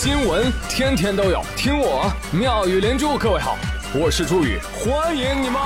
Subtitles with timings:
[0.00, 3.18] 新闻天天都有，听我妙语连珠。
[3.18, 3.58] 各位好，
[3.92, 5.60] 我是朱宇，欢迎你们！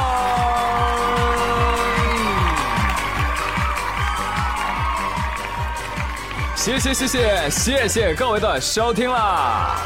[6.57, 9.77] 谢谢谢谢谢谢各位的收听啦！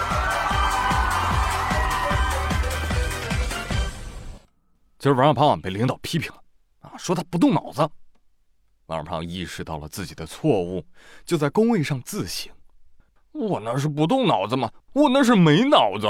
[4.97, 6.39] 今儿王小胖被领导批评了
[6.83, 7.81] 啊，说他不动脑子。
[8.87, 10.85] 王小胖意识到了自己的错误，
[11.25, 12.53] 就在工位上自省。
[13.39, 14.71] 我那是不动脑子吗？
[14.95, 16.07] 我那是没脑子。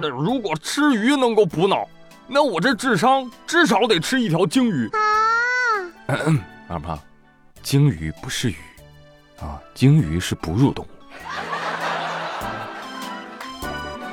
[0.00, 1.88] 那如果吃鱼能够补脑，
[2.28, 4.88] 那我这智商至少得吃一条鲸鱼。
[6.06, 6.16] 啊，
[6.68, 6.98] 二胖，
[7.62, 8.56] 鲸鱼不是鱼，
[9.40, 10.88] 啊，鲸鱼是哺乳动物。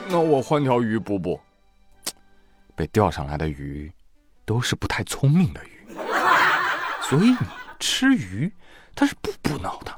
[0.08, 1.40] 那我换条鱼补补。
[2.76, 3.92] 被钓上来的鱼，
[4.45, 5.86] 都是不太聪明的鱼，
[7.02, 7.38] 所以你
[7.78, 8.52] 吃鱼，
[8.95, 9.94] 它是不补脑的。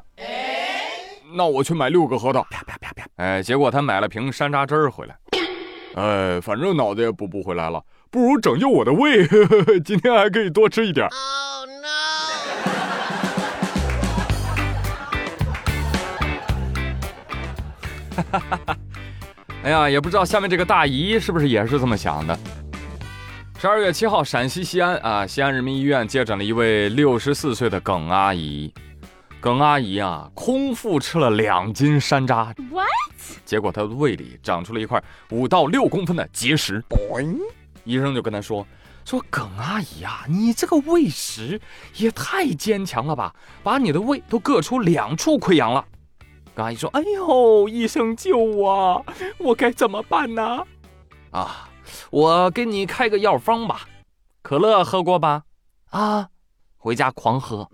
[1.34, 3.05] 那我去买六个核桃，啪啪啪啪！
[3.16, 5.16] 哎，结果他买了瓶山楂汁儿回来。
[5.95, 9.28] 哎，反正脑子也补不回来了，不如拯救我的胃，
[9.83, 11.08] 今天还可以多吃一点。
[11.08, 11.88] Oh no！
[18.16, 18.77] 哈哈哈哈！
[19.64, 22.38] 哎呀，也不知道下面这个大姨是不是也是这么想的。
[23.58, 28.73] 十二月七号，陕西西安啊，西安人民医院接诊了一位六十四岁的耿阿姨。
[29.42, 32.88] 耿阿姨啊，空腹吃了两斤山楂，what？
[33.44, 36.83] 结果她的胃里长出了一块五到六公分的结石。
[37.83, 38.64] 医生就跟她说
[39.03, 41.59] ：“说耿阿姨啊，你这个胃石
[41.95, 45.83] 也太坚强了吧，把你的胃都硌出两处溃疡了。”
[46.53, 49.03] 耿阿姨说：“哎呦，医生救我，
[49.39, 50.64] 我该怎么办呢？
[51.31, 51.67] 啊，
[52.11, 53.88] 我给你开个药方吧，
[54.44, 55.45] 可乐喝过吧？
[55.89, 56.28] 啊，
[56.78, 57.67] 回家狂喝。”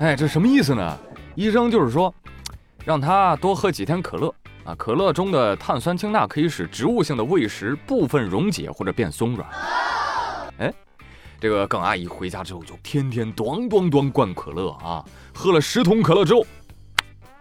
[0.00, 0.98] 哎，这什么意思呢？
[1.36, 2.12] 医生就是说，
[2.84, 4.74] 让他多喝几天可乐啊。
[4.76, 9.48] 可乐中的碳酸氢钠可以使植物性的胃石部分溶解或者变松软。
[10.58, 10.74] 哎，
[11.40, 16.44] 这个耿阿姨回家之后就天天咣咣咣灌可乐啊，喝了十桶可乐之后，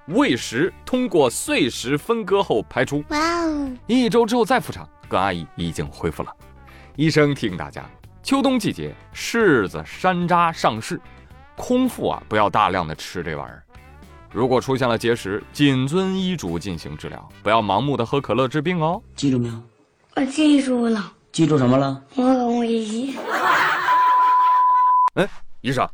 [0.08, 3.03] 胃石通过碎石分割后排出。
[3.09, 3.72] 哇哦！
[3.88, 6.31] 一周之后再复查，耿阿姨已经恢复了。
[6.96, 7.84] 医生提醒大家，
[8.22, 11.02] 秋冬季节柿子、山楂上市。
[11.56, 13.64] 空腹啊，不要大量的吃这玩意儿。
[14.31, 19.02] 如果出现了结石，谨遵医嘱进行治疗，不要盲目的喝可乐治病哦。
[19.16, 19.53] 记住没有？
[20.16, 21.14] 我记住了。
[21.31, 22.02] 记住什么了？
[22.16, 23.16] 我很危险。
[25.16, 25.28] 哎，
[25.62, 25.88] 医生，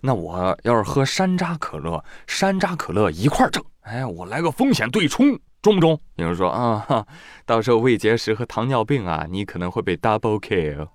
[0.00, 5.98] 那我要是喝山楂可乐，山楂可乐一块整，哎，我来个风险对冲，中不中？
[6.16, 7.06] 有人说啊，
[7.46, 10.88] 到时候胃结石和糖尿病啊，你可能会被 double kill。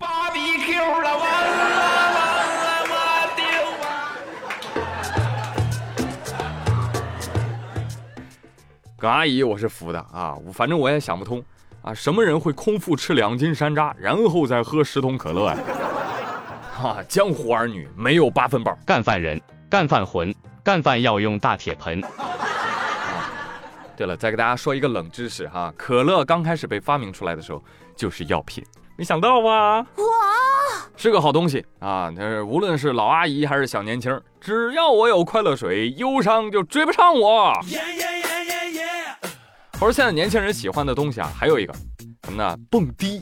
[9.04, 10.38] 耿阿姨，我是服的啊！
[10.54, 11.44] 反正我也想不通
[11.82, 15.58] 啊，什么人会空腹吃两斤山楂，然后再喝十桶可乐呀？
[16.82, 20.34] 啊，江湖儿女没有八分饱，干饭人，干饭魂，
[20.64, 22.02] 干饭要用大铁盆。
[23.98, 27.62] 对了，再给大家说一个冷知识哈，可乐刚开始被发明出来的时候
[27.98, 28.64] 就是药品，
[28.96, 29.80] 没想到吧？
[29.82, 29.86] 哇，
[30.96, 32.10] 是个好东西啊！
[32.16, 37.52] 是无论是老阿姨还是小年轻，只要我有快乐水，忧伤就追不上我。
[39.84, 41.74] 我说现在年轻人喜欢的东西啊，还有一个
[42.24, 42.58] 什么呢？
[42.72, 43.22] 蹦迪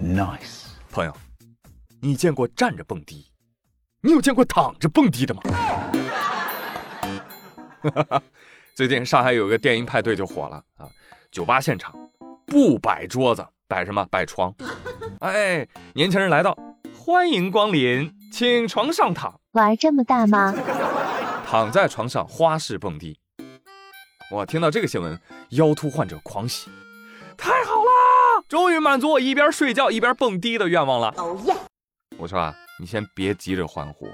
[0.00, 0.66] ，nice。
[0.88, 1.12] 朋友，
[2.00, 3.26] 你见过站着蹦迪？
[4.00, 5.42] 你有见过躺着蹦迪的吗？
[8.76, 10.86] 最近上海有个电音派对就火了啊！
[11.32, 11.92] 酒吧现场
[12.46, 14.06] 不摆桌子，摆什么？
[14.12, 14.54] 摆床。
[15.22, 16.56] 哎，年轻人来到，
[16.96, 19.40] 欢迎光临，请床上躺。
[19.50, 20.54] 玩这么大吗？
[21.44, 23.18] 躺在床上花式蹦迪。
[24.30, 25.18] 我听到这个新闻，
[25.50, 26.70] 腰突患者狂喜，
[27.36, 31.14] 太好了，终于满足我一边睡觉一边蹦迪的愿望了。
[31.16, 31.54] 哦耶！
[32.16, 34.08] 我说啊，你先别急着欢呼，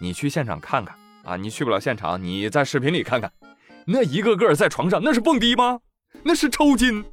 [0.00, 3.32] 你去现场看看啊，你去不了现场，你在视频里看看，
[3.86, 5.80] 那一个个在床上，那是蹦迪吗？
[6.24, 7.04] 那是抽筋，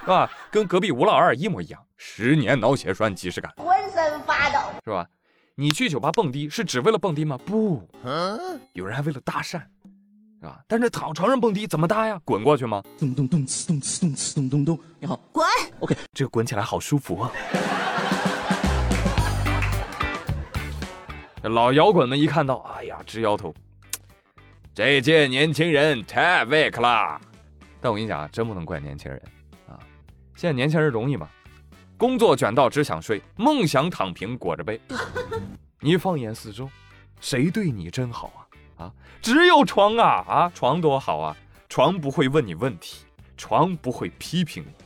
[0.00, 0.30] 是吧？
[0.50, 5.06] 跟隔壁吴老二一模一样，十年脑血栓即视感，浑身发抖，是吧？
[5.56, 7.38] 你去酒吧蹦迪是只为了蹦迪吗？
[7.46, 7.88] 不，
[8.74, 9.62] 有人还为了搭讪。
[10.46, 10.60] 啊！
[10.68, 12.20] 但是躺床上蹦迪怎么搭呀？
[12.24, 12.82] 滚过去吗？
[12.98, 14.80] 咚咚咚呲咚呲咚呲咚咚咚！
[14.98, 15.46] 你好，滚。
[15.80, 17.32] OK，这个滚起来好舒服啊！
[21.42, 23.54] 这老摇滚们一看到，哎呀，直摇头。
[24.74, 27.20] 这届年轻人太 weak 了。
[27.80, 29.20] 但我跟你讲啊，真不能怪年轻人
[29.68, 29.78] 啊！
[30.34, 31.28] 现在年轻人容易吗？
[31.96, 34.80] 工作卷到只想睡，梦想躺平裹着被。
[35.80, 36.68] 你放眼四周，
[37.20, 38.43] 谁对你真好啊？
[38.76, 38.92] 啊，
[39.22, 41.36] 只有床啊啊，床多好啊！
[41.68, 43.04] 床不会问你问题，
[43.36, 44.84] 床不会批评你，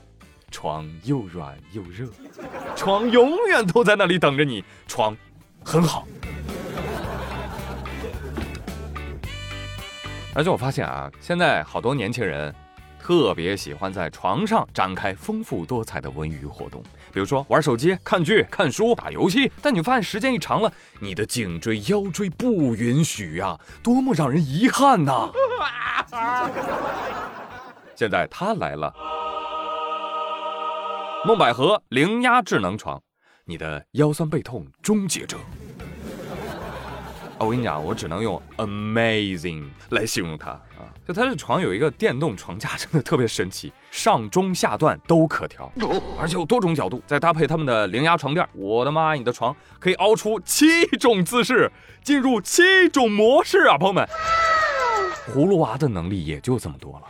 [0.51, 2.09] 床又软又热，
[2.77, 5.17] 床永远都在那里等着你，床
[5.65, 6.07] 很好。
[10.35, 12.55] 而且我发现啊，现在好多年轻人
[12.99, 16.83] 特别喜欢在床上展开丰富多彩的文娱活动，
[17.13, 19.51] 比如说玩手机、看剧、看书、打游戏。
[19.63, 25.31] 但你发现时间一长了，你的颈椎、腰椎不允许呀，多么让人遗憾呐！
[27.95, 28.95] 现在它来了，
[31.27, 33.03] 梦百合零压智能床，
[33.45, 35.37] 你的腰酸背痛终结者。
[37.39, 40.95] 我跟你讲，我只能用 amazing 来形容它啊！
[41.07, 45.71] 就它这床有一个电动床架，真的特别神奇，上中下段都可调，
[46.19, 51.71] 而且有多种角度，再搭配他们的零压床垫，我的妈，你的床可以凹出七种姿势，
[52.03, 54.09] 进入七种模式啊，朋友们！
[55.33, 57.07] 葫芦娃的能力也就这么多了。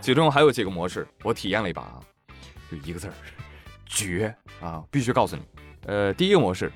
[0.00, 1.98] 其中还有几个模式，我体验了一把啊，
[2.70, 3.12] 就一个字儿，
[3.86, 4.82] 绝啊！
[4.90, 5.42] 必须告诉你。
[5.86, 6.70] 呃，第一个模式，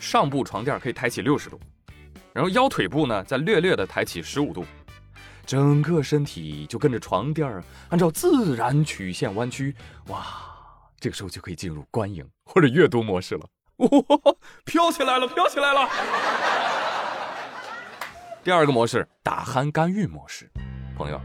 [0.00, 1.60] 上部床垫可以抬起六十度，
[2.36, 4.62] 然后腰腿部呢再略略的抬起十五度，
[5.46, 9.74] 整个身体就跟着床垫儿按照自然曲线弯曲，
[10.08, 10.26] 哇，
[11.00, 13.46] 这个时候就可以进入观影或者阅读模式了，
[13.78, 13.88] 哇，
[14.66, 15.88] 飘起来了，飘起来了。
[18.44, 20.46] 第二个模式，打鼾干预模式，
[20.94, 21.18] 朋友，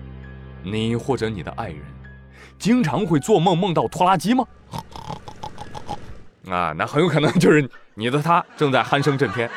[0.63, 1.81] 你或者你的爱人
[2.57, 4.47] 经常会做梦梦到拖拉机吗？
[6.49, 9.51] 啊，那很有可能就是你的他正在鼾声震天。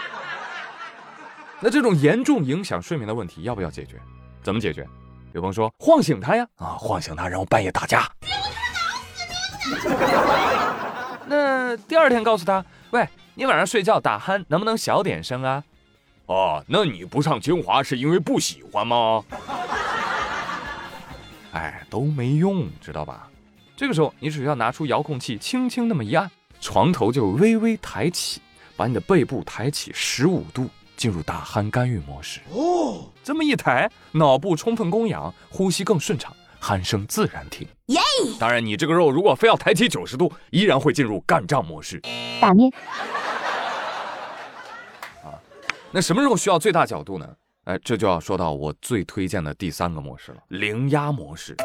[1.64, 3.98] 那这种严重影响睡眠的问题要不要解决？
[4.42, 4.86] 怎么解决？
[5.32, 8.06] 有朋友说晃醒他呀，啊，晃醒他，然后半夜打架。
[11.26, 15.64] 那第二天告诉他，喂，你晚上睡觉打鼾能不能小点声啊？
[16.26, 19.24] 哦，那你不上清华是因为不喜欢吗？
[21.52, 23.26] 哎，都没用，知道吧？
[23.74, 26.30] 这个时候你只需要拿出遥控器，轻轻那么一按。
[26.60, 28.42] 床头就微微抬起，
[28.76, 32.40] 把你的背部抬起十五度，进入打鼾干预模式。
[32.50, 37.66] 哦，这么一抬，脑部充分供氧，呼吸更顺畅，鼾声自然停。
[37.86, 38.00] 耶！
[38.38, 42.00] 当然，你这个肉如果非要抬起九十度，依然会进入干仗模式。
[42.40, 42.72] 打面。
[45.22, 45.34] 啊，
[45.90, 47.28] 那什么时候需要最大角度呢？
[47.64, 51.56] 哎，这就要说到我最推荐的第三个模式了——零压模式。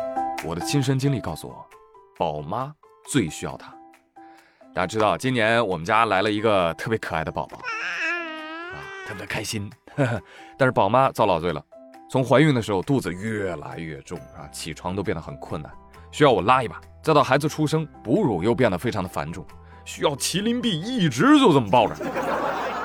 [0.46, 1.66] 我的亲身经历告诉我，
[2.18, 2.74] 宝妈
[3.10, 3.76] 最需要它。
[4.74, 7.64] 大家知道，今年我们家来了一个特别可爱的宝宝，啊，
[9.10, 9.70] 特别开心。
[10.56, 11.64] 但是宝妈遭老罪了，
[12.10, 15.72] 从怀孕的时候肚子越来越重啊，起床都变得很困难，
[16.12, 16.80] 需要我拉一把。
[17.02, 19.44] 再到孩子出生，哺乳又变得非常的繁重，
[19.84, 21.96] 需要麒麟臂一直就这么抱着。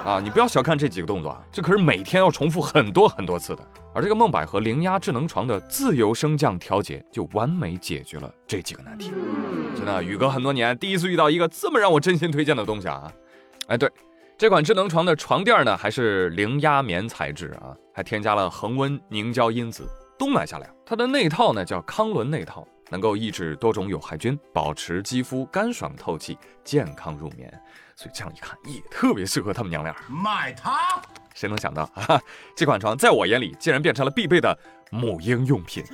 [0.05, 3.63] 啊，你不要小看这几个动作啊，这可是每天要重复很多很多次的。
[3.95, 9.13] 而这个梦百合零压智能床的自由升降调节，就完美解决了这几个难题。
[9.77, 13.11] 真的，宇哥很多年第一次遇到一个这么让我真心推荐的东西啊！
[13.69, 13.91] 哎，对，
[14.37, 19.89] 这款智能床的床垫呢，还是零压棉材质啊，还添加了恒温凝胶因子，
[20.19, 20.69] 冬暖夏凉。
[20.85, 27.49] 它的内套呢叫康伦内套，能够抑制多种有害菌，保持肌肤干爽透气，健康入眠。
[27.95, 29.95] 所以这样一看，也特别适合他们娘俩。
[30.09, 31.01] 买它！
[31.33, 32.21] 谁能想到啊，
[32.57, 34.59] 这款床在我眼里竟然变成了必备的
[34.91, 35.85] 母婴用品。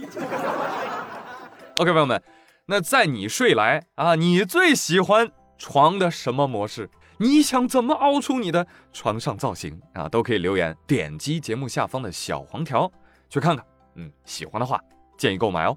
[1.76, 2.22] OK，朋友们，
[2.64, 6.88] 那在你睡来啊，你最喜欢床的什么模式？
[7.22, 10.08] 你想怎么凹出你的床上造型啊？
[10.08, 12.90] 都可以留言，点击节目下方的小黄条
[13.28, 13.62] 去看看。
[13.96, 14.80] 嗯，喜欢的话
[15.18, 15.76] 建议购买哦。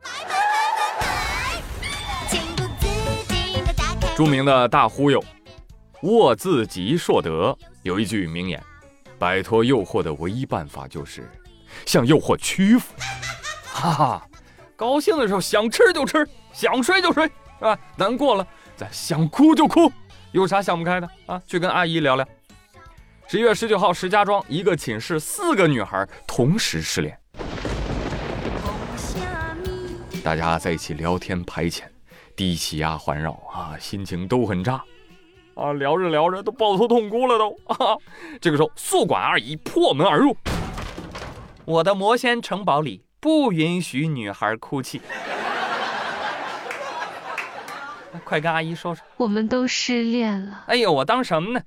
[4.15, 5.21] 著名的大忽悠。
[6.03, 8.63] 沃自己硕德有一句名言：
[9.19, 11.29] 摆脱诱惑的唯一办法就是
[11.85, 12.93] 向诱惑屈服。
[13.65, 14.27] 哈哈，
[14.77, 17.25] 高兴的时候想吃就吃，想睡就睡，
[17.59, 17.77] 是吧？
[17.97, 18.47] 难过了
[18.77, 19.91] 再想哭就哭，
[20.33, 21.39] 有啥想不开的啊？
[21.45, 22.27] 去跟阿姨聊聊。
[23.27, 27.15] 十一月十九号，石家庄一个寝室四个女孩同时失联，
[30.23, 31.83] 大家在一起聊天排遣，
[32.35, 34.83] 低气压环绕啊，心情都很差。
[35.53, 37.95] 啊，聊着聊着都抱头痛哭了都啊！
[38.41, 40.35] 这个时候，宿管阿姨破门而入。
[41.63, 44.99] 我的魔仙城堡里不允许女孩哭泣。
[48.23, 50.63] 快跟阿姨说说，我们都失恋了。
[50.67, 51.61] 哎呦，我当什么呢？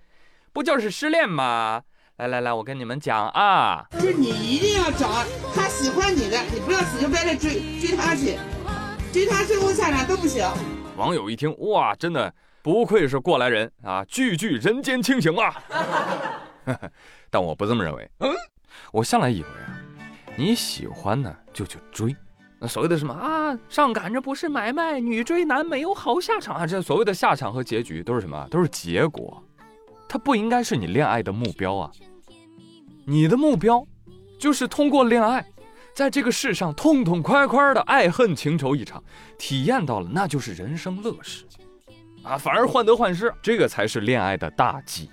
[0.53, 1.83] 不就是失恋吗？
[2.17, 5.09] 来来来，我跟你们讲啊，就你一定要找
[5.55, 8.39] 他喜欢你的，你不要死乞白赖追追他去，
[9.13, 10.49] 追他追后下场都不行。
[10.97, 12.33] 网友一听，哇，真的。
[12.63, 15.55] 不愧是过来人啊，句句人间清醒啊！
[17.31, 18.11] 但我不这么认为。
[18.19, 18.35] 嗯，
[18.91, 19.79] 我向来以为啊，
[20.37, 22.17] 你喜欢呢就去追。
[22.59, 28.47] 那所谓的什么啊，上赶着不是买卖，女追男没有好下场啊，这所谓的下场和结局都是什么？
[28.51, 29.43] 都是结果。
[30.09, 31.91] 它不应该是你恋爱的目标啊！
[33.05, 33.87] 你的目标
[34.39, 35.45] 就是通过恋爱，
[35.95, 39.03] 在这个世上痛痛快快的爱恨情仇一场，
[39.37, 41.45] 体验到了那就是人生乐事
[42.23, 42.39] 啊！
[42.39, 45.11] 反而患得患失，这个才是恋爱的大忌。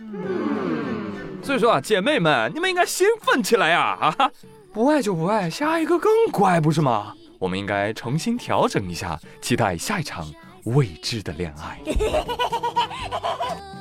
[1.41, 3.97] 所以说啊，姐妹们，你们应该兴奋起来呀！
[3.99, 4.31] 啊，
[4.71, 7.13] 不爱就不爱，下一个更乖，不是吗？
[7.43, 10.25] 我们应该重新调整一下，期待下一场。
[10.63, 11.77] 未知的恋爱，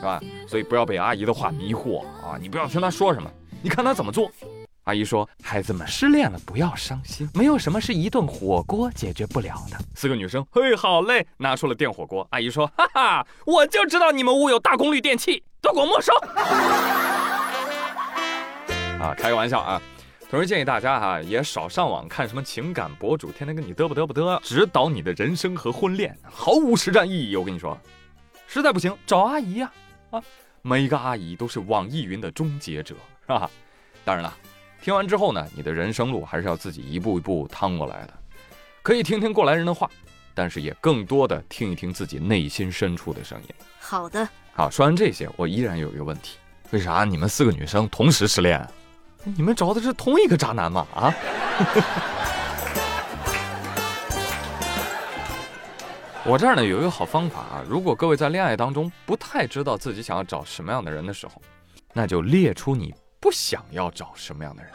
[0.00, 0.21] 是吧？
[0.49, 2.37] 所以不要被阿姨的话迷惑啊！
[2.40, 3.31] 你不要听她说什么，
[3.62, 4.28] 你看她怎么做。
[4.83, 12.26] 阿姨说：“孩子们失恋了不要伤心，没有什么是一顿火锅解决不了的。”四个女生，嘿，好嘞，拿出了电火锅。
[12.31, 16.12] 阿姨说：“哈哈，我就知道你们屋有大功率电器，都给我没收！”
[18.99, 19.81] 啊，开个玩笑啊。
[20.33, 27.37] 同时建议大家哈，也少上网看什么情感博主，天天跟你嘚不嘚不嘚，指导你的人生和婚恋，毫无实战意义。
[27.37, 27.79] 我跟你说，
[28.47, 29.71] 实在不行找阿姨呀，
[30.09, 30.23] 啊，
[30.62, 33.51] 每个阿姨都是网易云的终结者，是吧？
[34.07, 34.35] 当然了，
[34.81, 38.15] 听完之后呢，你的人生路还是要自己一步一步趟过来的。
[38.83, 39.87] 可以听听过来人的话，
[40.33, 43.49] 但是也更多的听一听自己内心深处的声音。
[43.79, 46.39] 好的，好，说完这些，我依然有一个问题：
[46.71, 48.67] 为啥你们四个女生同时失恋？
[49.25, 50.85] 你们找的是同一个渣男吗？
[50.95, 51.14] 啊！
[56.25, 61.41] 我这儿呢有一个好方法啊，如果各位在恋爱当中不太知道自己想要找什么样的人的时候，
[61.93, 64.73] 那就列出你不想要找什么样的人，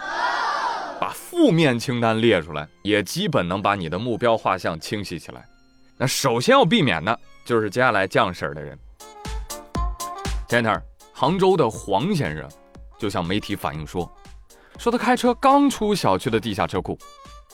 [1.00, 5.46] 把负面清单列出来，也基本能把你的目标画像清晰起来。
[5.98, 8.80] 那首先要避免的就是接下来降婶的人。
[10.48, 12.48] 前天杭州的黄先生
[12.98, 14.10] 就向媒体反映说。
[14.78, 16.98] 说他开车刚出小区的地下车库，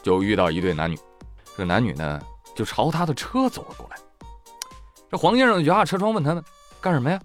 [0.02, 0.98] 就遇到一对男女。
[1.56, 2.20] 这男女呢，
[2.56, 3.98] 就朝他的车走了过来。
[5.10, 6.44] 这黄先生摇下车窗问他们
[6.82, 7.20] 干什么呀？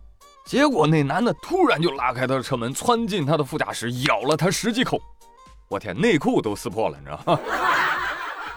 [0.45, 4.99] 结果那男的突然就拉开他的车门，窜进他的副驾驶，咬了他十几口。
[5.69, 7.41] 我天，内裤都撕破了，你知道吗？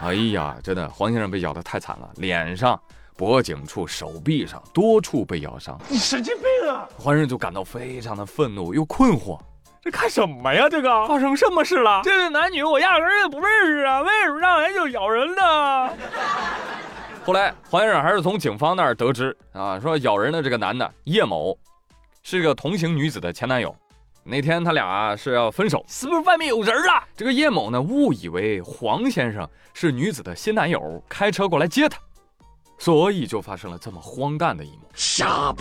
[0.00, 2.80] 哎呀，真的，黄先生被咬得太惨了，脸上、
[3.16, 5.78] 脖颈处、手臂上多处被咬伤。
[5.88, 6.88] 你神经病啊！
[6.98, 9.38] 黄先生就感到非常的愤怒又困惑。
[9.82, 10.68] 这看什么呀？
[10.68, 12.00] 这个发生什么事了？
[12.04, 15.90] 这对男女我压根儿也不认识啊，为什么让人就咬人呢？
[17.26, 21.56] 后来黄先生还是从警方那儿得知啊，说咬人的这个男的叶某，
[22.22, 23.74] 是个同行女子的前男友。
[24.24, 27.02] 那天他俩是要分手，是不是外面有人了？
[27.16, 31.98] 这个叶某呢，误以为黄先生是女子的新男友，开车过来接她，
[32.78, 34.88] 所以就发生了这么荒诞的一幕。
[34.94, 35.52] 傻。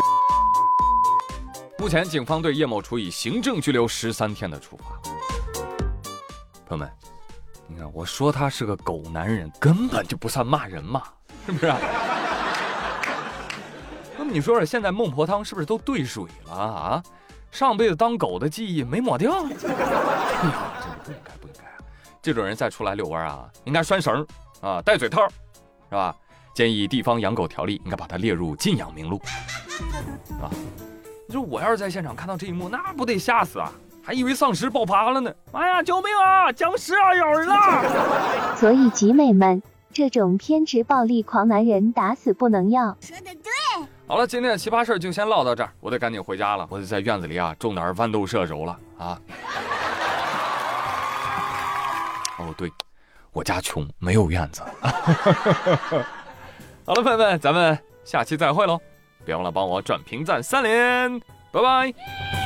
[1.81, 5.01] 目前，警方对叶某处以行政拘留十三天的处罚。
[6.67, 6.87] 朋友们，
[7.65, 11.01] 你看，我说他是个狗男人，根本就不算骂人嘛，
[11.43, 11.73] 是不是？
[14.15, 17.03] 那么你说说，现在孟婆汤是不是都兑水了啊？
[17.49, 19.31] 上辈子当狗的记忆没抹掉？
[19.31, 19.81] 哎呀，真的
[21.07, 21.77] 不应该，不应该啊！
[22.21, 24.23] 这种人再出来遛弯啊，应该拴绳
[24.61, 25.27] 啊，戴嘴套，
[25.89, 26.15] 是吧？
[26.53, 29.19] 建议地方养狗条例应该把它列入禁养名录，
[30.39, 30.45] 啊。
[31.31, 33.71] 就我要是在现场看到这一幕，那不得吓死啊！
[34.03, 35.33] 还以为丧尸爆发了呢！
[35.53, 36.51] 妈呀，救命啊！
[36.51, 38.55] 僵尸啊，咬人了！
[38.57, 39.61] 所以集美们，
[39.93, 42.97] 这种偏执暴力狂男人打死不能要。
[42.99, 43.51] 说的对。
[44.07, 49.17] 好了，今天的奇葩事儿就先唠到这儿，我得赶紧回家了，我得在院子里啊种点豌豆射手了啊！
[52.39, 52.71] 哦，对，
[53.31, 54.61] 我家穷，没有院子。
[56.83, 58.81] 好了，朋友们，咱们下期再会喽！
[59.25, 61.19] 别忘了帮我转评赞三连，
[61.51, 62.40] 拜拜。